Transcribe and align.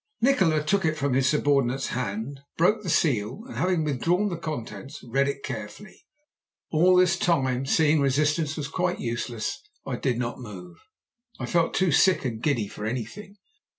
"Nikola 0.19 0.63
took 0.63 0.83
it 0.83 0.97
from 0.97 1.13
his 1.13 1.29
subordinate's 1.29 1.89
hand, 1.89 2.39
broke 2.57 2.81
the 2.81 2.89
seal, 2.89 3.43
and 3.45 3.57
having 3.57 3.83
withdrawn 3.83 4.29
the 4.29 4.35
contents, 4.35 5.03
read 5.07 5.27
it 5.27 5.43
carefully. 5.43 6.07
All 6.71 6.95
this 6.95 7.19
time, 7.19 7.67
seeing 7.67 8.01
resistance 8.01 8.57
was 8.57 8.67
quite 8.67 8.99
useless, 8.99 9.61
I 9.85 9.97
did 9.97 10.17
not 10.17 10.39
move. 10.39 10.77
I 11.39 11.45
felt 11.45 11.75
too 11.75 11.91
sick 11.91 12.25
and 12.25 12.41
giddy 12.41 12.67
for 12.67 12.83
anything. 12.83 13.35